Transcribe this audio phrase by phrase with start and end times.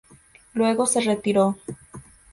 [0.55, 1.57] Luego se retiró.